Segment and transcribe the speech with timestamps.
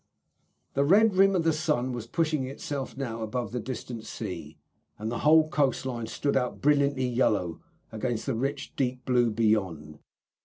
[0.73, 4.57] The red rim of the sun was pushing itself now above the distant sea,
[4.97, 9.99] and the whole coast line stood out brilliantly yellow against the rich deep blue beyond.